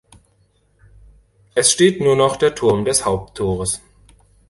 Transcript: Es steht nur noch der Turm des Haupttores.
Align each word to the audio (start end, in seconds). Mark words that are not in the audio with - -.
Es 1.53 1.71
steht 1.71 2.01
nur 2.01 2.15
noch 2.15 2.35
der 2.35 2.55
Turm 2.55 2.85
des 2.85 3.05
Haupttores. 3.05 3.83